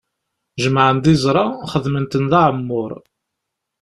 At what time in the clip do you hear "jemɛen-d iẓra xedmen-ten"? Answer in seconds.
0.61-2.23